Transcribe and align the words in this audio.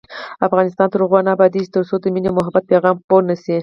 افغانستان 0.47 0.87
تر 0.91 0.99
هغو 1.03 1.19
نه 1.25 1.31
ابادیږي، 1.35 1.69
ترڅو 1.75 1.95
د 1.99 2.05
مینې 2.13 2.27
او 2.29 2.37
محبت 2.39 2.63
پیغام 2.71 2.95
خپور 3.01 3.21
نشي. 3.29 3.55